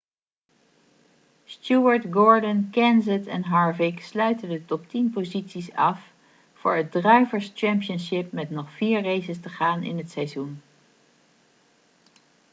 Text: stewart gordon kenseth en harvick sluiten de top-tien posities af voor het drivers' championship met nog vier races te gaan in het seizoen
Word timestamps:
stewart 1.45 2.05
gordon 2.17 2.61
kenseth 2.73 3.27
en 3.35 3.43
harvick 3.51 3.97
sluiten 4.09 4.49
de 4.53 4.59
top-tien 4.65 5.09
posities 5.11 5.69
af 5.73 5.99
voor 6.53 6.75
het 6.75 6.91
drivers' 6.91 7.51
championship 7.55 8.31
met 8.31 8.49
nog 8.49 8.71
vier 8.71 9.03
races 9.03 9.39
te 9.39 9.49
gaan 9.49 9.83
in 9.83 9.97
het 9.97 10.11
seizoen 10.11 10.61